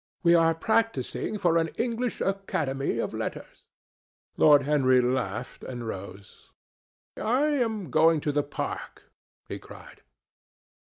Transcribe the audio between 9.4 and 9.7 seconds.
he